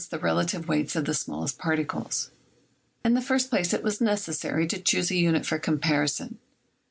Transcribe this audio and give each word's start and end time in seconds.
the 0.09 0.17
relative 0.17 0.67
weights 0.67 0.95
of 0.95 1.05
the 1.05 1.13
small 1.13 1.43
est 1.43 1.59
particles? 1.59 2.31
In 3.05 3.13
the 3.13 3.21
first 3.21 3.51
place 3.51 3.71
it 3.71 3.83
was 3.83 4.01
necessary 4.01 4.65
to 4.65 4.81
choose 4.81 5.11
a 5.11 5.15
unit 5.15 5.45
for 5.45 5.59
comparison. 5.59 6.39